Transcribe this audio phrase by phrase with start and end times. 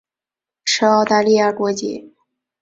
[0.65, 2.15] 持澳大利亚国籍。